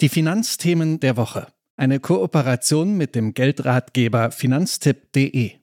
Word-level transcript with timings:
Die 0.00 0.08
Finanzthemen 0.08 0.98
der 0.98 1.18
Woche. 1.18 1.48
Eine 1.76 2.00
Kooperation 2.00 2.96
mit 2.96 3.14
dem 3.14 3.34
Geldratgeber 3.34 4.30
finanztipp.de. 4.30 5.60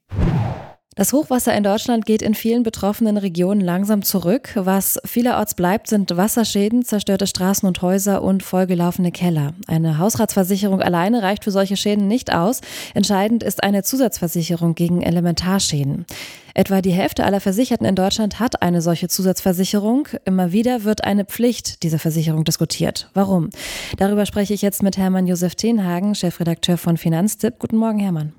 Das 0.97 1.13
Hochwasser 1.13 1.55
in 1.55 1.63
Deutschland 1.63 2.07
geht 2.07 2.23
in 2.23 2.33
vielen 2.33 2.63
betroffenen 2.63 3.17
Regionen 3.17 3.61
langsam 3.61 4.01
zurück. 4.01 4.53
Was 4.55 4.99
vielerorts 5.05 5.53
bleibt, 5.53 5.87
sind 5.87 6.17
Wasserschäden, 6.17 6.83
zerstörte 6.83 7.27
Straßen 7.27 7.67
und 7.67 7.83
Häuser 7.83 8.23
und 8.23 8.41
vollgelaufene 8.41 9.11
Keller. 9.11 9.53
Eine 9.67 9.99
Hausratsversicherung 9.99 10.81
alleine 10.81 11.21
reicht 11.21 11.43
für 11.43 11.51
solche 11.51 11.77
Schäden 11.77 12.07
nicht 12.07 12.33
aus. 12.33 12.61
Entscheidend 12.95 13.43
ist 13.43 13.63
eine 13.63 13.83
Zusatzversicherung 13.83 14.73
gegen 14.73 15.03
Elementarschäden. 15.03 16.07
Etwa 16.55 16.81
die 16.81 16.93
Hälfte 16.93 17.25
aller 17.25 17.41
Versicherten 17.41 17.85
in 17.85 17.93
Deutschland 17.93 18.39
hat 18.39 18.63
eine 18.63 18.81
solche 18.81 19.07
Zusatzversicherung. 19.07 20.07
Immer 20.25 20.51
wieder 20.51 20.83
wird 20.83 21.03
eine 21.03 21.25
Pflicht 21.25 21.83
dieser 21.83 21.99
Versicherung 21.99 22.43
diskutiert. 22.43 23.11
Warum? 23.13 23.51
Darüber 23.97 24.25
spreche 24.25 24.55
ich 24.55 24.63
jetzt 24.63 24.81
mit 24.81 24.97
Hermann 24.97 25.27
Josef 25.27 25.53
Tenhagen, 25.53 26.15
Chefredakteur 26.15 26.79
von 26.79 26.97
Finanztipp. 26.97 27.59
Guten 27.59 27.77
Morgen, 27.77 27.99
Hermann. 27.99 28.33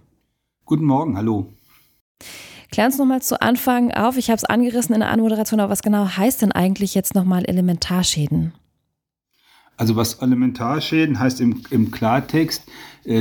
Guten 0.64 0.86
Morgen, 0.86 1.16
hallo. 1.16 1.46
Klär 2.70 2.86
uns 2.86 2.98
nochmal 2.98 3.22
zu 3.22 3.40
Anfang 3.40 3.92
auf. 3.92 4.16
Ich 4.16 4.28
habe 4.28 4.36
es 4.36 4.44
angerissen 4.44 4.94
in 4.94 5.00
der 5.00 5.10
Anmoderation, 5.10 5.60
aber 5.60 5.70
was 5.70 5.82
genau 5.82 6.06
heißt 6.06 6.42
denn 6.42 6.52
eigentlich 6.52 6.94
jetzt 6.94 7.14
nochmal 7.14 7.44
Elementarschäden? 7.44 8.52
Also 9.78 9.94
was 9.96 10.14
Elementarschäden 10.14 11.18
heißt 11.18 11.40
im, 11.40 11.62
im 11.70 11.90
Klartext, 11.90 12.64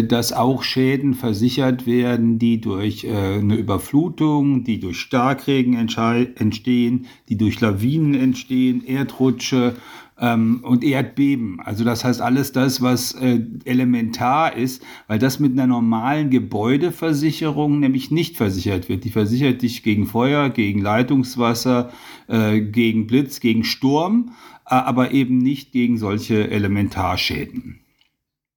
dass 0.04 0.34
auch 0.34 0.64
Schäden 0.64 1.14
versichert 1.14 1.86
werden, 1.86 2.40
die 2.40 2.60
durch 2.62 3.04
äh, 3.04 3.10
eine 3.10 3.56
Überflutung, 3.56 4.64
die 4.64 4.80
durch 4.80 5.00
Starkregen 5.00 5.76
entstehen, 5.78 7.06
die 7.30 7.38
durch 7.38 7.62
Lawinen 7.62 8.14
entstehen, 8.14 8.84
Erdrutsche 8.86 9.76
ähm, 10.20 10.62
und 10.64 10.84
Erdbeben. 10.84 11.60
Also 11.60 11.84
das 11.84 12.04
heißt 12.04 12.22
alles 12.22 12.52
das, 12.52 12.82
was 12.82 13.14
äh, 13.14 13.40
elementar 13.66 14.56
ist, 14.56 14.84
weil 15.08 15.20
das 15.20 15.40
mit 15.40 15.54
einer 15.54 15.68
normalen 15.68 16.30
Gebäudeversicherung 16.30 17.80
nämlich 17.80 18.12
nicht 18.12 18.38
versichert 18.38 18.90
wird. 18.90 19.04
Die 19.04 19.12
versichert 19.12 19.62
dich 19.62 19.84
gegen 19.84 20.06
Feuer, 20.06 20.50
gegen 20.50 20.82
Leitungswasser, 20.82 21.92
äh, 22.28 22.60
gegen 22.62 23.08
Blitz, 23.08 23.40
gegen 23.40 23.64
Sturm 23.64 24.32
aber 24.68 25.12
eben 25.12 25.38
nicht 25.38 25.72
gegen 25.72 25.98
solche 25.98 26.50
Elementarschäden. 26.52 27.80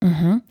Mhm. 0.03 0.43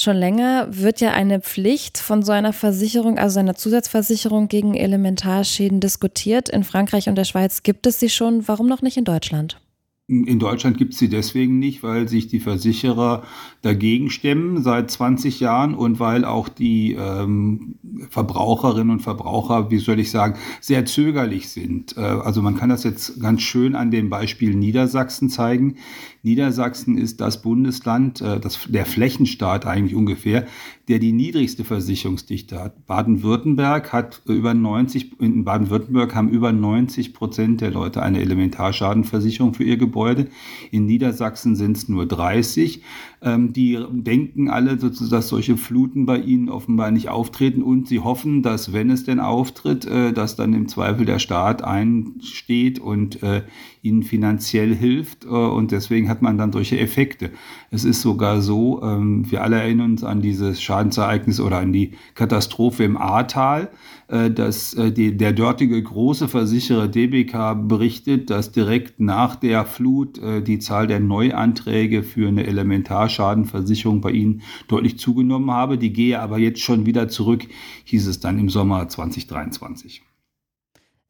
Schon 0.00 0.16
länger 0.16 0.68
wird 0.70 1.00
ja 1.00 1.10
eine 1.10 1.40
Pflicht 1.40 1.98
von 1.98 2.22
so 2.22 2.30
einer 2.30 2.52
Versicherung, 2.52 3.18
also 3.18 3.40
einer 3.40 3.56
Zusatzversicherung 3.56 4.46
gegen 4.46 4.74
Elementarschäden 4.74 5.80
diskutiert. 5.80 6.48
In 6.48 6.62
Frankreich 6.62 7.08
und 7.08 7.16
der 7.16 7.24
Schweiz 7.24 7.64
gibt 7.64 7.84
es 7.84 7.98
sie 7.98 8.08
schon. 8.08 8.46
Warum 8.46 8.68
noch 8.68 8.80
nicht 8.80 8.96
in 8.96 9.04
Deutschland? 9.04 9.60
In 10.06 10.38
Deutschland 10.38 10.78
gibt 10.78 10.94
es 10.94 11.00
sie 11.00 11.08
deswegen 11.08 11.58
nicht, 11.58 11.82
weil 11.82 12.08
sich 12.08 12.28
die 12.28 12.38
Versicherer 12.38 13.24
dagegen 13.60 14.08
stemmen 14.08 14.62
seit 14.62 14.90
20 14.90 15.40
Jahren 15.40 15.74
und 15.74 15.98
weil 15.98 16.24
auch 16.24 16.48
die 16.48 16.94
ähm, 16.94 17.74
Verbraucherinnen 18.10 18.90
und 18.90 19.00
Verbraucher, 19.00 19.70
wie 19.70 19.78
soll 19.78 20.00
ich 20.00 20.10
sagen, 20.10 20.38
sehr 20.60 20.84
zögerlich 20.86 21.48
sind. 21.48 21.96
Äh, 21.96 22.00
also 22.00 22.42
man 22.42 22.56
kann 22.56 22.68
das 22.68 22.84
jetzt 22.84 23.20
ganz 23.20 23.42
schön 23.42 23.74
an 23.74 23.90
dem 23.90 24.10
Beispiel 24.10 24.54
Niedersachsen 24.54 25.30
zeigen. 25.30 25.76
Niedersachsen 26.22 26.98
ist 26.98 27.20
das 27.20 27.42
Bundesland, 27.42 28.20
äh, 28.20 28.40
das, 28.40 28.66
der 28.68 28.86
Flächenstaat 28.86 29.66
eigentlich 29.66 29.94
ungefähr, 29.94 30.46
der 30.88 30.98
die 30.98 31.12
niedrigste 31.12 31.64
Versicherungsdichte 31.64 32.58
hat. 32.62 32.86
Baden-Württemberg 32.86 33.92
hat 33.92 34.22
über 34.26 34.54
90, 34.54 35.20
in 35.20 35.44
Baden-Württemberg 35.44 36.14
haben 36.14 36.30
über 36.30 36.50
90 36.52 37.14
Prozent 37.14 37.60
der 37.60 37.70
Leute 37.70 38.02
eine 38.02 38.20
Elementarschadenversicherung 38.20 39.54
für 39.54 39.64
ihr 39.64 39.76
Gebäude. 39.76 40.28
In 40.70 40.86
Niedersachsen 40.86 41.56
sind 41.56 41.76
es 41.76 41.88
nur 41.88 42.06
30. 42.06 42.82
Ähm, 43.20 43.52
die 43.52 43.78
denken 43.90 44.48
alle, 44.48 44.76
dass 44.76 45.28
solche 45.28 45.56
Fluten 45.56 46.06
bei 46.06 46.18
ihnen 46.18 46.48
offenbar 46.48 46.90
nicht 46.90 47.08
auftreten 47.08 47.62
und 47.62 47.77
sie 47.86 48.00
hoffen, 48.00 48.42
dass 48.42 48.72
wenn 48.72 48.90
es 48.90 49.04
denn 49.04 49.20
auftritt, 49.20 49.84
äh, 49.86 50.12
dass 50.12 50.36
dann 50.36 50.54
im 50.54 50.68
Zweifel 50.68 51.06
der 51.06 51.18
Staat 51.18 51.62
einsteht 51.62 52.78
und 52.78 53.22
äh, 53.22 53.42
ihnen 53.82 54.02
finanziell 54.02 54.74
hilft 54.74 55.24
äh, 55.24 55.28
und 55.28 55.72
deswegen 55.72 56.08
hat 56.08 56.22
man 56.22 56.38
dann 56.38 56.52
solche 56.52 56.78
Effekte. 56.78 57.30
Es 57.70 57.84
ist 57.84 58.02
sogar 58.02 58.40
so, 58.40 58.82
ähm, 58.82 59.30
wir 59.30 59.42
alle 59.42 59.56
erinnern 59.56 59.92
uns 59.92 60.04
an 60.04 60.20
dieses 60.20 60.60
Schadensereignis 60.62 61.40
oder 61.40 61.58
an 61.58 61.72
die 61.72 61.92
Katastrophe 62.14 62.84
im 62.84 62.96
Ahrtal, 62.96 63.70
äh, 64.08 64.30
dass 64.30 64.74
äh, 64.74 64.92
die, 64.92 65.16
der 65.16 65.32
dortige 65.32 65.80
große 65.82 66.28
Versicherer 66.28 66.88
DBK 66.88 67.54
berichtet, 67.68 68.30
dass 68.30 68.52
direkt 68.52 69.00
nach 69.00 69.36
der 69.36 69.64
Flut 69.64 70.20
die 70.46 70.58
Zahl 70.58 70.86
der 70.86 71.00
Neuanträge 71.00 72.02
für 72.02 72.28
eine 72.28 72.46
Elementarschadenversicherung 72.46 74.00
bei 74.00 74.10
ihnen 74.10 74.42
deutlich 74.66 74.98
zugenommen 74.98 75.50
habe. 75.50 75.78
Die 75.78 75.92
gehe 75.92 76.20
aber 76.20 76.38
jetzt 76.38 76.60
schon 76.60 76.86
wieder 76.86 77.08
zurück, 77.08 77.46
hieß 77.84 78.06
es 78.06 78.20
dann 78.20 78.38
im 78.38 78.50
Sommer 78.50 78.88
2023. 78.88 80.02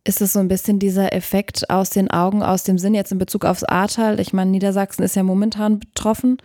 Ist 0.04 0.22
es 0.22 0.32
so 0.32 0.38
ein 0.38 0.48
bisschen 0.48 0.78
dieser 0.78 1.12
Effekt 1.12 1.68
aus 1.68 1.90
den 1.90 2.10
Augen, 2.10 2.42
aus 2.42 2.64
dem 2.64 2.78
Sinn 2.78 2.94
jetzt 2.94 3.12
in 3.12 3.18
Bezug 3.18 3.44
aufs 3.44 3.64
Ahrtal? 3.64 4.20
Ich 4.20 4.32
meine, 4.32 4.50
Niedersachsen 4.50 5.02
ist 5.02 5.16
ja 5.16 5.22
momentan 5.22 5.80
betroffen. 5.80 6.38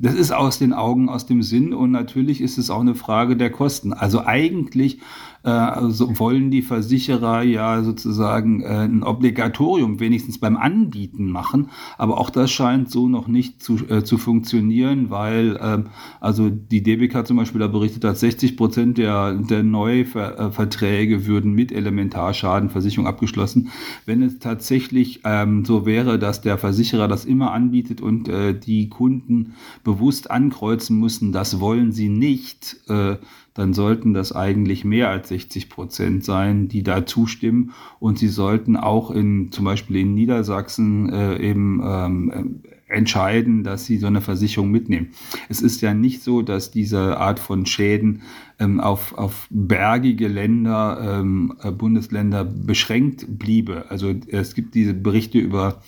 Das 0.00 0.14
ist 0.14 0.30
aus 0.30 0.58
den 0.58 0.72
Augen, 0.72 1.08
aus 1.08 1.26
dem 1.26 1.42
Sinn 1.42 1.74
und 1.74 1.90
natürlich 1.90 2.40
ist 2.40 2.56
es 2.56 2.70
auch 2.70 2.80
eine 2.80 2.94
Frage 2.94 3.36
der 3.36 3.50
Kosten. 3.50 3.92
Also 3.92 4.24
eigentlich 4.24 5.00
also 5.50 6.18
wollen 6.18 6.50
die 6.50 6.62
Versicherer 6.62 7.42
ja 7.42 7.82
sozusagen 7.82 8.62
äh, 8.62 8.66
ein 8.66 9.02
Obligatorium 9.02 10.00
wenigstens 10.00 10.38
beim 10.38 10.56
Anbieten 10.56 11.30
machen, 11.30 11.70
aber 11.96 12.18
auch 12.18 12.30
das 12.30 12.50
scheint 12.50 12.90
so 12.90 13.08
noch 13.08 13.28
nicht 13.28 13.62
zu, 13.62 13.76
äh, 13.88 14.02
zu 14.02 14.18
funktionieren, 14.18 15.10
weil 15.10 15.58
ähm, 15.62 15.86
also 16.20 16.50
die 16.50 16.82
DBK 16.82 17.26
zum 17.26 17.36
Beispiel 17.36 17.60
da 17.60 17.68
berichtet 17.68 18.04
hat, 18.04 18.18
60 18.18 18.56
Prozent 18.56 18.98
der, 18.98 19.34
der 19.34 19.62
Neuverträge 19.62 21.26
würden 21.26 21.52
mit 21.52 21.72
Elementarschadenversicherung 21.72 23.06
abgeschlossen. 23.06 23.70
Wenn 24.06 24.22
es 24.22 24.38
tatsächlich 24.40 25.20
ähm, 25.24 25.64
so 25.64 25.86
wäre, 25.86 26.18
dass 26.18 26.40
der 26.40 26.58
Versicherer 26.58 27.08
das 27.08 27.24
immer 27.24 27.52
anbietet 27.52 28.00
und 28.00 28.28
äh, 28.28 28.58
die 28.58 28.88
Kunden 28.88 29.54
bewusst 29.84 30.30
ankreuzen 30.30 30.98
müssen, 30.98 31.32
das 31.32 31.60
wollen 31.60 31.92
sie 31.92 32.08
nicht, 32.08 32.76
äh, 32.88 33.16
dann 33.58 33.74
sollten 33.74 34.14
das 34.14 34.30
eigentlich 34.30 34.84
mehr 34.84 35.10
als 35.10 35.30
60 35.30 35.68
Prozent 35.68 36.24
sein, 36.24 36.68
die 36.68 36.84
da 36.84 37.04
zustimmen. 37.06 37.72
Und 37.98 38.16
sie 38.16 38.28
sollten 38.28 38.76
auch 38.76 39.10
in 39.10 39.50
zum 39.50 39.64
Beispiel 39.64 39.96
in 39.96 40.14
Niedersachsen 40.14 41.12
äh, 41.12 41.38
eben 41.38 41.82
ähm, 41.84 42.62
entscheiden, 42.86 43.64
dass 43.64 43.84
sie 43.84 43.98
so 43.98 44.06
eine 44.06 44.20
Versicherung 44.20 44.70
mitnehmen. 44.70 45.08
Es 45.48 45.60
ist 45.60 45.80
ja 45.80 45.92
nicht 45.92 46.22
so, 46.22 46.42
dass 46.42 46.70
diese 46.70 47.18
Art 47.18 47.40
von 47.40 47.66
Schäden 47.66 48.22
ähm, 48.60 48.78
auf, 48.78 49.18
auf 49.18 49.48
bergige 49.50 50.28
Länder, 50.28 51.18
ähm, 51.20 51.52
äh, 51.60 51.72
Bundesländer 51.72 52.44
beschränkt 52.44 53.26
bliebe. 53.40 53.86
Also 53.88 54.14
es 54.28 54.54
gibt 54.54 54.76
diese 54.76 54.94
Berichte 54.94 55.38
über 55.40 55.82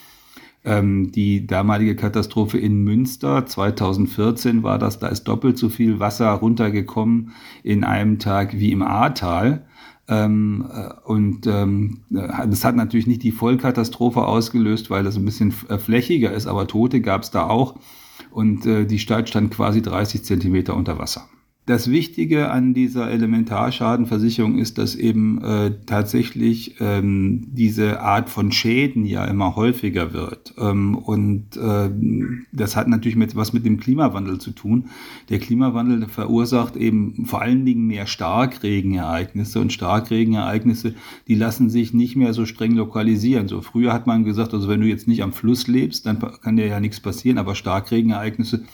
ähm, 0.64 1.10
die 1.12 1.46
damalige 1.46 1.96
Katastrophe 1.96 2.58
in 2.58 2.84
Münster 2.84 3.46
2014 3.46 4.62
war 4.62 4.78
das, 4.78 4.98
da 4.98 5.08
ist 5.08 5.24
doppelt 5.24 5.56
so 5.56 5.68
viel 5.68 6.00
Wasser 6.00 6.30
runtergekommen 6.30 7.32
in 7.62 7.84
einem 7.84 8.18
Tag 8.18 8.58
wie 8.58 8.72
im 8.72 8.82
Ahrtal. 8.82 9.66
Ähm, 10.08 10.66
äh, 10.70 10.90
und 11.04 11.46
ähm, 11.46 12.00
das 12.10 12.64
hat 12.64 12.76
natürlich 12.76 13.06
nicht 13.06 13.22
die 13.22 13.32
Vollkatastrophe 13.32 14.26
ausgelöst, 14.26 14.90
weil 14.90 15.04
das 15.04 15.16
ein 15.16 15.24
bisschen 15.24 15.54
äh, 15.68 15.78
flächiger 15.78 16.32
ist, 16.32 16.46
aber 16.46 16.66
Tote 16.66 17.00
gab 17.00 17.22
es 17.22 17.30
da 17.30 17.46
auch. 17.46 17.76
Und 18.30 18.66
äh, 18.66 18.84
die 18.86 18.98
Stadt 18.98 19.28
stand 19.28 19.50
quasi 19.52 19.80
30 19.80 20.24
Zentimeter 20.24 20.76
unter 20.76 20.98
Wasser. 20.98 21.28
Das 21.70 21.88
Wichtige 21.88 22.50
an 22.50 22.74
dieser 22.74 23.12
Elementarschadenversicherung 23.12 24.58
ist, 24.58 24.76
dass 24.76 24.96
eben 24.96 25.40
äh, 25.40 25.70
tatsächlich 25.86 26.74
ähm, 26.80 27.46
diese 27.46 28.00
Art 28.00 28.28
von 28.28 28.50
Schäden 28.50 29.04
ja 29.04 29.24
immer 29.26 29.54
häufiger 29.54 30.12
wird. 30.12 30.52
Ähm, 30.58 30.96
und 30.96 31.56
äh, 31.56 31.88
das 32.50 32.74
hat 32.74 32.88
natürlich 32.88 33.14
mit, 33.14 33.36
was 33.36 33.52
mit 33.52 33.64
dem 33.64 33.78
Klimawandel 33.78 34.40
zu 34.40 34.50
tun. 34.50 34.86
Der 35.28 35.38
Klimawandel 35.38 36.08
verursacht 36.08 36.74
eben 36.74 37.24
vor 37.24 37.40
allen 37.40 37.64
Dingen 37.64 37.86
mehr 37.86 38.08
Starkregenereignisse 38.08 39.60
und 39.60 39.72
Starkregenereignisse, 39.72 40.96
die 41.28 41.36
lassen 41.36 41.70
sich 41.70 41.94
nicht 41.94 42.16
mehr 42.16 42.34
so 42.34 42.46
streng 42.46 42.72
lokalisieren. 42.72 43.46
So 43.46 43.60
früher 43.60 43.92
hat 43.92 44.08
man 44.08 44.24
gesagt, 44.24 44.54
also 44.54 44.66
wenn 44.66 44.80
du 44.80 44.88
jetzt 44.88 45.06
nicht 45.06 45.22
am 45.22 45.32
Fluss 45.32 45.68
lebst, 45.68 46.04
dann 46.06 46.18
kann 46.42 46.56
dir 46.56 46.66
ja 46.66 46.80
nichts 46.80 46.98
passieren, 46.98 47.38
aber 47.38 47.54
Starkregenereignisse 47.54 48.64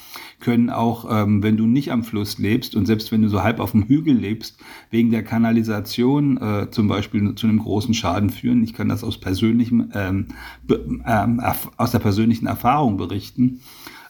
können 0.41 0.70
auch, 0.70 1.06
ähm, 1.11 1.43
wenn 1.43 1.56
du 1.56 1.67
nicht 1.67 1.93
am 1.93 2.05
Fluss 2.05 2.38
lebst 2.38 2.75
und 2.75 2.86
selbst 2.87 3.12
wenn 3.12 3.23
du 3.23 3.29
so 3.29 3.43
halb 3.43 3.61
auf 3.61 3.73
dem 3.73 3.85
Hügel 3.85 4.15
lebst, 4.15 4.59
wegen 4.91 5.11
der 5.11 5.23
Kanalisation 5.23 6.38
äh, 6.38 6.71
zum 6.71 6.88
Beispiel 6.88 7.35
zu 7.35 7.47
einem 7.47 7.59
großen 7.59 7.94
Schaden 7.94 8.31
führen. 8.31 8.62
Ich 8.62 8.73
kann 8.73 8.88
das 8.88 9.05
aus 9.05 9.19
persönlichem, 9.19 9.91
ähm, 9.94 10.29
ähm, 11.06 11.43
aus 11.77 11.91
der 11.91 11.99
persönlichen 11.99 12.47
Erfahrung 12.47 12.97
berichten. 12.97 13.61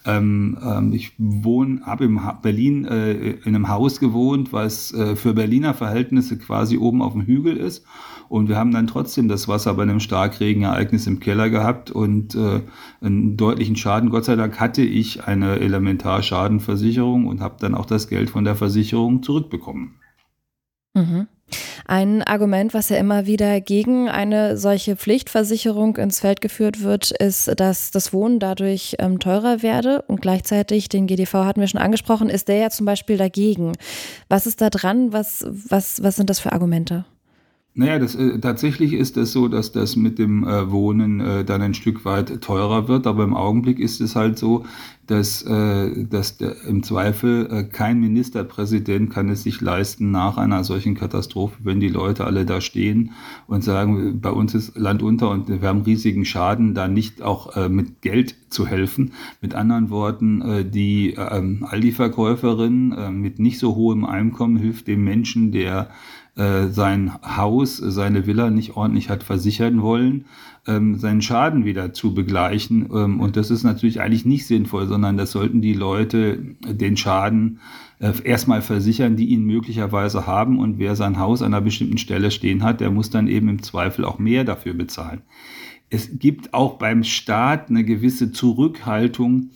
Ähm, 0.06 0.56
ähm, 0.62 0.92
ich 0.92 1.12
wohne, 1.18 1.80
habe 1.84 2.04
in 2.04 2.20
Berlin 2.42 2.84
äh, 2.84 3.12
in 3.12 3.54
einem 3.54 3.68
Haus 3.68 4.00
gewohnt, 4.00 4.52
was 4.52 4.94
äh, 4.94 5.16
für 5.16 5.34
Berliner 5.34 5.74
Verhältnisse 5.74 6.38
quasi 6.38 6.78
oben 6.78 7.02
auf 7.02 7.12
dem 7.12 7.22
Hügel 7.22 7.56
ist. 7.56 7.84
Und 8.28 8.48
wir 8.48 8.56
haben 8.56 8.72
dann 8.72 8.86
trotzdem 8.86 9.28
das 9.28 9.46
Wasser 9.48 9.74
bei 9.74 9.82
einem 9.82 10.00
Starkregenereignis 10.00 11.06
im 11.06 11.20
Keller 11.20 11.50
gehabt 11.50 11.90
und 11.90 12.34
äh, 12.34 12.62
einen 13.00 13.36
deutlichen 13.36 13.76
Schaden. 13.76 14.10
Gott 14.10 14.24
sei 14.24 14.36
Dank 14.36 14.58
hatte 14.58 14.82
ich 14.82 15.24
eine 15.24 15.58
Elementarschadenversicherung 15.60 17.26
und 17.26 17.40
habe 17.40 17.56
dann 17.60 17.74
auch 17.74 17.86
das 17.86 18.08
Geld 18.08 18.30
von 18.30 18.44
der 18.44 18.56
Versicherung 18.56 19.22
zurückbekommen. 19.22 19.96
Mhm. 20.94 21.28
Ein 21.88 22.24
Argument, 22.24 22.74
was 22.74 22.88
ja 22.88 22.96
immer 22.96 23.26
wieder 23.26 23.60
gegen 23.60 24.08
eine 24.08 24.56
solche 24.56 24.96
Pflichtversicherung 24.96 25.96
ins 25.96 26.18
Feld 26.18 26.40
geführt 26.40 26.82
wird, 26.82 27.12
ist, 27.12 27.60
dass 27.60 27.92
das 27.92 28.12
Wohnen 28.12 28.40
dadurch 28.40 28.96
ähm, 28.98 29.20
teurer 29.20 29.62
werde 29.62 30.02
und 30.02 30.20
gleichzeitig, 30.20 30.88
den 30.88 31.06
GDV 31.06 31.44
hatten 31.44 31.60
wir 31.60 31.68
schon 31.68 31.80
angesprochen, 31.80 32.28
ist 32.28 32.48
der 32.48 32.56
ja 32.56 32.70
zum 32.70 32.86
Beispiel 32.86 33.16
dagegen. 33.16 33.72
Was 34.28 34.46
ist 34.46 34.60
da 34.60 34.70
dran? 34.70 35.12
Was, 35.12 35.46
was, 35.46 36.02
was 36.02 36.16
sind 36.16 36.28
das 36.28 36.40
für 36.40 36.52
Argumente? 36.52 37.04
Naja, 37.78 37.98
das, 37.98 38.14
äh, 38.14 38.38
tatsächlich 38.38 38.94
ist 38.94 39.18
es 39.18 39.32
so, 39.32 39.48
dass 39.48 39.70
das 39.70 39.96
mit 39.96 40.18
dem 40.18 40.44
äh, 40.44 40.70
Wohnen 40.70 41.20
äh, 41.20 41.44
dann 41.44 41.60
ein 41.60 41.74
Stück 41.74 42.06
weit 42.06 42.40
teurer 42.40 42.88
wird, 42.88 43.06
aber 43.06 43.22
im 43.22 43.34
Augenblick 43.34 43.78
ist 43.78 44.00
es 44.00 44.16
halt 44.16 44.38
so, 44.38 44.64
dass, 45.06 45.42
äh, 45.42 46.06
dass 46.06 46.38
der, 46.38 46.64
im 46.64 46.82
Zweifel 46.82 47.46
äh, 47.50 47.64
kein 47.64 48.00
Ministerpräsident 48.00 49.10
kann 49.10 49.28
es 49.28 49.42
sich 49.42 49.60
leisten, 49.60 50.10
nach 50.10 50.38
einer 50.38 50.64
solchen 50.64 50.94
Katastrophe, 50.94 51.58
wenn 51.64 51.78
die 51.78 51.90
Leute 51.90 52.24
alle 52.24 52.46
da 52.46 52.62
stehen 52.62 53.10
und 53.46 53.62
sagen, 53.62 54.22
bei 54.22 54.30
uns 54.30 54.54
ist 54.54 54.78
Land 54.78 55.02
unter 55.02 55.28
und 55.28 55.48
wir 55.48 55.68
haben 55.68 55.82
riesigen 55.82 56.24
Schaden, 56.24 56.72
da 56.72 56.88
nicht 56.88 57.20
auch 57.20 57.56
äh, 57.56 57.68
mit 57.68 58.00
Geld 58.00 58.36
zu 58.48 58.66
helfen. 58.66 59.12
Mit 59.42 59.54
anderen 59.54 59.90
Worten, 59.90 60.40
äh, 60.40 60.64
die 60.64 61.12
äh, 61.12 61.18
Aldi-Verkäuferin 61.18 62.92
äh, 62.92 63.10
mit 63.10 63.38
nicht 63.38 63.58
so 63.58 63.74
hohem 63.74 64.06
Einkommen 64.06 64.56
hilft 64.56 64.86
dem 64.86 65.04
Menschen, 65.04 65.52
der 65.52 65.90
äh, 66.36 66.68
sein 66.68 67.12
Haus, 67.22 67.78
seine 67.78 68.26
Villa 68.26 68.50
nicht 68.50 68.76
ordentlich 68.76 69.08
hat 69.08 69.22
versichern 69.22 69.80
wollen, 69.80 70.26
ähm, 70.66 70.98
seinen 70.98 71.22
Schaden 71.22 71.64
wieder 71.64 71.94
zu 71.94 72.12
begleichen. 72.12 72.90
Ähm, 72.92 73.20
und 73.20 73.36
das 73.36 73.50
ist 73.50 73.64
natürlich 73.64 74.00
eigentlich 74.00 74.26
nicht 74.26 74.46
sinnvoll, 74.46 74.86
sondern 74.86 75.16
das 75.16 75.32
sollten 75.32 75.62
die 75.62 75.72
Leute 75.72 76.38
den 76.60 76.96
Schaden 76.96 77.60
äh, 78.00 78.12
erstmal 78.22 78.60
versichern, 78.60 79.16
die 79.16 79.26
ihn 79.26 79.44
möglicherweise 79.44 80.26
haben. 80.26 80.58
Und 80.58 80.78
wer 80.78 80.94
sein 80.94 81.18
Haus 81.18 81.40
an 81.40 81.54
einer 81.54 81.62
bestimmten 81.62 81.98
Stelle 81.98 82.30
stehen 82.30 82.62
hat, 82.62 82.80
der 82.80 82.90
muss 82.90 83.08
dann 83.08 83.28
eben 83.28 83.48
im 83.48 83.62
Zweifel 83.62 84.04
auch 84.04 84.18
mehr 84.18 84.44
dafür 84.44 84.74
bezahlen. 84.74 85.22
Es 85.88 86.18
gibt 86.18 86.52
auch 86.52 86.74
beim 86.74 87.02
Staat 87.02 87.70
eine 87.70 87.84
gewisse 87.84 88.32
Zurückhaltung, 88.32 89.50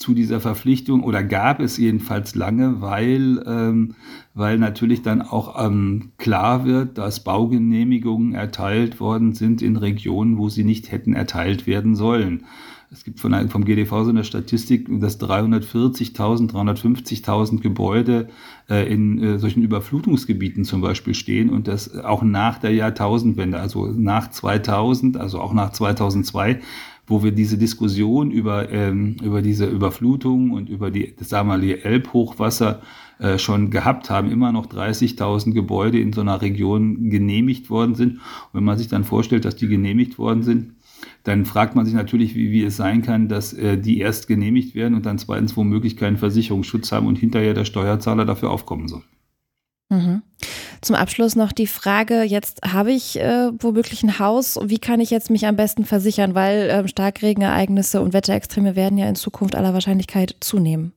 zu 0.00 0.14
dieser 0.14 0.40
Verpflichtung 0.40 1.04
oder 1.04 1.22
gab 1.22 1.60
es 1.60 1.76
jedenfalls 1.76 2.34
lange, 2.34 2.80
weil, 2.80 3.44
ähm, 3.46 3.94
weil 4.32 4.58
natürlich 4.58 5.02
dann 5.02 5.20
auch 5.20 5.62
ähm, 5.62 6.12
klar 6.16 6.64
wird, 6.64 6.96
dass 6.96 7.22
Baugenehmigungen 7.22 8.34
erteilt 8.34 8.98
worden 8.98 9.34
sind 9.34 9.60
in 9.60 9.76
Regionen, 9.76 10.38
wo 10.38 10.48
sie 10.48 10.64
nicht 10.64 10.90
hätten 10.90 11.12
erteilt 11.12 11.66
werden 11.66 11.94
sollen. 11.96 12.46
Es 12.90 13.04
gibt 13.04 13.20
von, 13.20 13.50
vom 13.50 13.64
GDV 13.66 14.04
so 14.04 14.10
eine 14.10 14.24
Statistik, 14.24 14.88
dass 15.00 15.20
340.000, 15.20 16.50
350.000 16.50 17.60
Gebäude 17.60 18.28
äh, 18.70 18.90
in 18.90 19.22
äh, 19.22 19.38
solchen 19.38 19.62
Überflutungsgebieten 19.62 20.64
zum 20.64 20.80
Beispiel 20.80 21.14
stehen 21.14 21.50
und 21.50 21.68
das 21.68 21.94
auch 21.94 22.22
nach 22.22 22.58
der 22.58 22.72
Jahrtausendwende, 22.72 23.60
also 23.60 23.86
nach 23.86 24.30
2000, 24.30 25.18
also 25.18 25.40
auch 25.40 25.52
nach 25.52 25.72
2002, 25.72 26.60
wo 27.10 27.22
wir 27.24 27.32
diese 27.32 27.58
Diskussion 27.58 28.30
über, 28.30 28.70
ähm, 28.70 29.16
über 29.22 29.42
diese 29.42 29.66
Überflutung 29.66 30.52
und 30.52 30.68
über 30.68 30.90
die, 30.90 31.14
das 31.16 31.28
damalige 31.28 31.84
Elbhochwasser 31.84 32.80
äh, 33.18 33.38
schon 33.38 33.70
gehabt 33.70 34.10
haben, 34.10 34.30
immer 34.30 34.52
noch 34.52 34.66
30.000 34.66 35.52
Gebäude 35.52 36.00
in 36.00 36.12
so 36.12 36.20
einer 36.20 36.40
Region 36.40 37.10
genehmigt 37.10 37.68
worden 37.68 37.94
sind. 37.94 38.14
Und 38.14 38.20
wenn 38.54 38.64
man 38.64 38.78
sich 38.78 38.88
dann 38.88 39.04
vorstellt, 39.04 39.44
dass 39.44 39.56
die 39.56 39.68
genehmigt 39.68 40.18
worden 40.18 40.42
sind, 40.42 40.74
dann 41.24 41.44
fragt 41.44 41.74
man 41.74 41.84
sich 41.84 41.94
natürlich, 41.94 42.34
wie, 42.34 42.50
wie 42.50 42.62
es 42.62 42.76
sein 42.76 43.02
kann, 43.02 43.28
dass 43.28 43.52
äh, 43.52 43.76
die 43.76 43.98
erst 43.98 44.28
genehmigt 44.28 44.74
werden 44.74 44.94
und 44.94 45.04
dann 45.04 45.18
zweitens 45.18 45.56
womöglich 45.56 45.96
keinen 45.96 46.16
Versicherungsschutz 46.16 46.92
haben 46.92 47.06
und 47.06 47.18
hinterher 47.18 47.54
der 47.54 47.64
Steuerzahler 47.64 48.24
dafür 48.24 48.50
aufkommen 48.50 48.88
soll. 48.88 49.02
Mhm. 49.90 50.22
Zum 50.82 50.96
Abschluss 50.96 51.36
noch 51.36 51.52
die 51.52 51.66
Frage, 51.66 52.22
jetzt 52.22 52.60
habe 52.72 52.92
ich 52.92 53.20
äh, 53.20 53.50
womöglich 53.58 54.02
ein 54.02 54.18
Haus, 54.18 54.58
wie 54.62 54.78
kann 54.78 55.00
ich 55.00 55.10
jetzt 55.10 55.28
mich 55.28 55.46
am 55.46 55.56
besten 55.56 55.84
versichern, 55.84 56.34
weil 56.34 56.68
ähm, 56.70 56.88
Starkregenereignisse 56.88 58.00
und 58.00 58.14
Wetterextreme 58.14 58.76
werden 58.76 58.96
ja 58.96 59.06
in 59.06 59.14
Zukunft 59.14 59.54
aller 59.56 59.74
Wahrscheinlichkeit 59.74 60.36
zunehmen. 60.40 60.94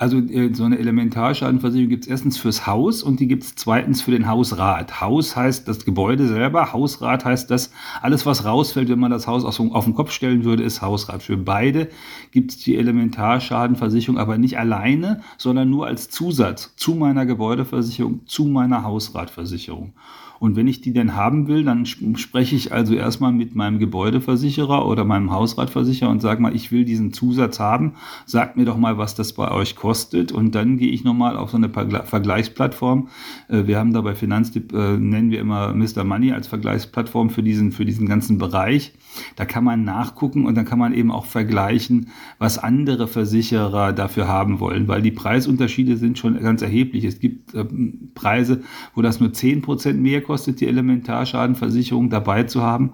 Also 0.00 0.16
äh, 0.16 0.54
so 0.54 0.64
eine 0.64 0.78
Elementarschadenversicherung 0.78 1.90
gibt 1.90 2.04
es 2.04 2.10
erstens 2.10 2.38
fürs 2.38 2.66
Haus 2.66 3.02
und 3.02 3.20
die 3.20 3.28
gibt 3.28 3.44
es 3.44 3.54
zweitens 3.54 4.00
für 4.00 4.12
den 4.12 4.26
Hausrat. 4.26 5.02
Haus 5.02 5.36
heißt 5.36 5.68
das 5.68 5.84
Gebäude 5.84 6.26
selber, 6.26 6.72
Hausrat 6.72 7.26
heißt 7.26 7.50
das, 7.50 7.70
alles 8.00 8.24
was 8.24 8.46
rausfällt, 8.46 8.88
wenn 8.88 8.98
man 8.98 9.10
das 9.10 9.26
Haus 9.26 9.44
auf, 9.44 9.60
auf 9.60 9.84
den 9.84 9.94
Kopf 9.94 10.12
stellen 10.12 10.42
würde, 10.44 10.62
ist 10.62 10.80
Hausrat. 10.80 11.22
Für 11.22 11.36
beide 11.36 11.90
gibt 12.30 12.52
es 12.52 12.58
die 12.60 12.76
Elementarschadenversicherung, 12.78 14.18
aber 14.18 14.38
nicht 14.38 14.58
alleine, 14.58 15.20
sondern 15.36 15.68
nur 15.68 15.86
als 15.86 16.08
Zusatz 16.08 16.74
zu 16.76 16.94
meiner 16.94 17.26
Gebäudeversicherung, 17.26 18.24
zu 18.24 18.46
meiner 18.46 18.84
Hausratversicherung. 18.84 19.92
Und 20.40 20.56
wenn 20.56 20.66
ich 20.66 20.80
die 20.80 20.94
denn 20.94 21.14
haben 21.14 21.48
will, 21.48 21.64
dann 21.64 21.84
spreche 21.84 22.56
ich 22.56 22.72
also 22.72 22.94
erstmal 22.94 23.30
mit 23.30 23.54
meinem 23.54 23.78
Gebäudeversicherer 23.78 24.86
oder 24.86 25.04
meinem 25.04 25.30
Hausratversicherer 25.30 26.08
und 26.08 26.22
sage 26.22 26.40
mal, 26.40 26.56
ich 26.56 26.72
will 26.72 26.86
diesen 26.86 27.12
Zusatz 27.12 27.60
haben. 27.60 27.92
Sagt 28.24 28.56
mir 28.56 28.64
doch 28.64 28.78
mal, 28.78 28.96
was 28.96 29.14
das 29.14 29.34
bei 29.34 29.50
euch 29.50 29.76
kostet. 29.76 30.32
Und 30.32 30.54
dann 30.54 30.78
gehe 30.78 30.90
ich 30.90 31.04
nochmal 31.04 31.36
auf 31.36 31.50
so 31.50 31.58
eine 31.58 31.68
Vergleichsplattform. 31.68 33.08
Äh, 33.48 33.66
wir 33.66 33.78
haben 33.78 33.92
da 33.92 34.00
bei 34.00 34.14
Finanztipp, 34.14 34.72
äh, 34.72 34.96
nennen 34.96 35.30
wir 35.30 35.40
immer 35.40 35.74
Mr. 35.74 36.04
Money 36.04 36.32
als 36.32 36.48
Vergleichsplattform 36.48 37.28
für 37.28 37.42
diesen, 37.42 37.70
für 37.70 37.84
diesen 37.84 38.08
ganzen 38.08 38.38
Bereich. 38.38 38.94
Da 39.36 39.44
kann 39.44 39.64
man 39.64 39.84
nachgucken 39.84 40.46
und 40.46 40.54
dann 40.54 40.64
kann 40.64 40.78
man 40.78 40.94
eben 40.94 41.10
auch 41.10 41.26
vergleichen, 41.26 42.08
was 42.38 42.56
andere 42.58 43.08
Versicherer 43.08 43.92
dafür 43.92 44.28
haben 44.28 44.60
wollen, 44.60 44.88
weil 44.88 45.02
die 45.02 45.10
Preisunterschiede 45.10 45.96
sind 45.96 46.18
schon 46.18 46.40
ganz 46.40 46.62
erheblich. 46.62 47.04
Es 47.04 47.18
gibt 47.18 47.52
äh, 47.54 47.66
Preise, 48.14 48.62
wo 48.94 49.02
das 49.02 49.20
nur 49.20 49.30
10% 49.30 49.94
mehr 49.94 50.22
kostet, 50.22 50.29
die 50.36 50.66
Elementarschadenversicherung 50.66 52.10
dabei 52.10 52.44
zu 52.44 52.62
haben. 52.62 52.92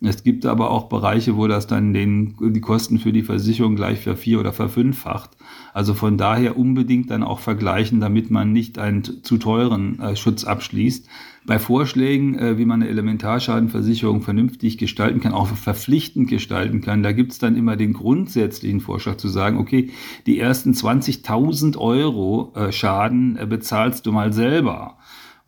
Es 0.00 0.22
gibt 0.22 0.46
aber 0.46 0.70
auch 0.70 0.88
Bereiche, 0.88 1.36
wo 1.36 1.48
das 1.48 1.66
dann 1.66 1.92
den, 1.92 2.36
die 2.40 2.60
Kosten 2.60 3.00
für 3.00 3.12
die 3.12 3.24
Versicherung 3.24 3.74
gleich 3.74 3.98
vervier- 3.98 4.38
oder 4.38 4.52
verfünffacht. 4.52 5.30
Also 5.74 5.92
von 5.92 6.16
daher 6.16 6.56
unbedingt 6.56 7.10
dann 7.10 7.24
auch 7.24 7.40
vergleichen, 7.40 7.98
damit 7.98 8.30
man 8.30 8.52
nicht 8.52 8.78
einen 8.78 9.02
zu 9.02 9.38
teuren 9.38 9.98
äh, 9.98 10.14
Schutz 10.14 10.44
abschließt. 10.44 11.08
Bei 11.46 11.58
Vorschlägen, 11.58 12.38
äh, 12.38 12.58
wie 12.58 12.64
man 12.64 12.80
eine 12.80 12.90
Elementarschadenversicherung 12.90 14.22
vernünftig 14.22 14.78
gestalten 14.78 15.18
kann, 15.18 15.32
auch 15.32 15.48
verpflichtend 15.48 16.28
gestalten 16.28 16.80
kann, 16.80 17.02
da 17.02 17.10
gibt 17.10 17.32
es 17.32 17.38
dann 17.38 17.56
immer 17.56 17.76
den 17.76 17.92
grundsätzlichen 17.92 18.80
Vorschlag 18.80 19.16
zu 19.16 19.26
sagen, 19.26 19.58
okay, 19.58 19.90
die 20.26 20.38
ersten 20.38 20.74
20.000 20.74 21.76
Euro 21.76 22.52
äh, 22.54 22.70
Schaden 22.70 23.36
äh, 23.36 23.46
bezahlst 23.46 24.06
du 24.06 24.12
mal 24.12 24.32
selber. 24.32 24.96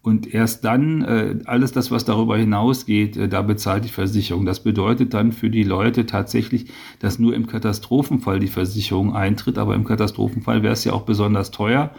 Und 0.02 0.32
erst 0.32 0.64
dann, 0.64 1.02
äh, 1.02 1.38
alles 1.44 1.72
das, 1.72 1.90
was 1.90 2.06
darüber 2.06 2.38
hinausgeht, 2.38 3.18
äh, 3.18 3.28
da 3.28 3.42
bezahlt 3.42 3.84
die 3.84 3.90
Versicherung. 3.90 4.46
Das 4.46 4.60
bedeutet 4.60 5.12
dann 5.12 5.30
für 5.30 5.50
die 5.50 5.62
Leute 5.62 6.06
tatsächlich, 6.06 6.70
dass 7.00 7.18
nur 7.18 7.34
im 7.34 7.46
Katastrophenfall 7.46 8.38
die 8.40 8.46
Versicherung 8.46 9.14
eintritt. 9.14 9.58
Aber 9.58 9.74
im 9.74 9.84
Katastrophenfall 9.84 10.62
wäre 10.62 10.72
es 10.72 10.84
ja 10.84 10.94
auch 10.94 11.02
besonders 11.02 11.50
teuer. 11.50 11.90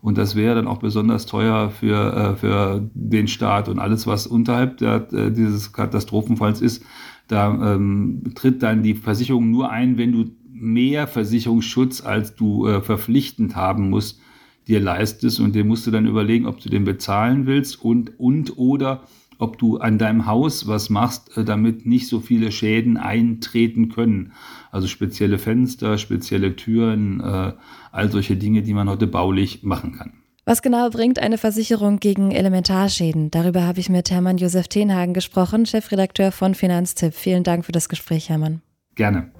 Und 0.00 0.16
das 0.16 0.36
wäre 0.36 0.54
dann 0.54 0.66
auch 0.66 0.78
besonders 0.78 1.26
teuer 1.26 1.68
für, 1.68 2.14
äh, 2.14 2.36
für 2.36 2.88
den 2.94 3.28
Staat. 3.28 3.68
Und 3.68 3.78
alles, 3.78 4.06
was 4.06 4.26
unterhalb 4.26 4.78
der, 4.78 5.00
dieses 5.30 5.74
Katastrophenfalls 5.74 6.62
ist, 6.62 6.82
da 7.28 7.74
ähm, 7.74 8.22
tritt 8.34 8.62
dann 8.62 8.82
die 8.82 8.94
Versicherung 8.94 9.50
nur 9.50 9.70
ein, 9.70 9.98
wenn 9.98 10.12
du 10.12 10.30
mehr 10.50 11.06
Versicherungsschutz, 11.06 12.00
als 12.02 12.34
du 12.34 12.66
verpflichtend 12.82 13.56
haben 13.56 13.88
musst, 13.88 14.20
dir 14.68 14.80
leistest 14.80 15.40
und 15.40 15.54
dir 15.54 15.64
musst 15.64 15.86
du 15.86 15.90
dann 15.90 16.06
überlegen, 16.06 16.46
ob 16.46 16.60
du 16.60 16.68
den 16.68 16.84
bezahlen 16.84 17.46
willst 17.46 17.82
und, 17.82 18.18
und 18.18 18.56
oder 18.58 19.02
ob 19.40 19.58
du 19.58 19.78
an 19.78 19.98
deinem 19.98 20.26
Haus 20.26 20.66
was 20.66 20.90
machst, 20.90 21.36
äh, 21.36 21.44
damit 21.44 21.86
nicht 21.86 22.08
so 22.08 22.20
viele 22.20 22.52
Schäden 22.52 22.96
eintreten 22.96 23.88
können. 23.88 24.32
Also 24.70 24.86
spezielle 24.86 25.38
Fenster, 25.38 25.98
spezielle 25.98 26.56
Türen, 26.56 27.20
äh, 27.20 27.52
all 27.90 28.10
solche 28.10 28.36
Dinge, 28.36 28.62
die 28.62 28.74
man 28.74 28.88
heute 28.88 29.06
baulich 29.06 29.62
machen 29.62 29.92
kann. 29.92 30.12
Was 30.44 30.62
genau 30.62 30.88
bringt 30.90 31.18
eine 31.18 31.38
Versicherung 31.38 32.00
gegen 32.00 32.32
Elementarschäden? 32.32 33.30
Darüber 33.30 33.66
habe 33.66 33.80
ich 33.80 33.88
mit 33.88 34.10
Hermann 34.10 34.38
Josef 34.38 34.68
Tenhagen 34.68 35.14
gesprochen, 35.14 35.66
Chefredakteur 35.66 36.32
von 36.32 36.54
Finanztipp. 36.54 37.14
Vielen 37.14 37.44
Dank 37.44 37.64
für 37.64 37.72
das 37.72 37.88
Gespräch, 37.88 38.28
Hermann. 38.28 38.62
Gerne. 38.94 39.30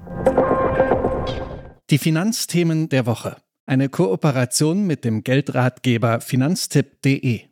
Die 1.91 1.99
Finanzthemen 1.99 2.89
der 2.89 3.07
Woche. 3.07 3.37
Eine 3.71 3.89
Kooperation 3.89 4.85
mit 4.85 5.05
dem 5.05 5.23
Geldratgeber 5.23 6.21
finanztipp.de 6.21 7.50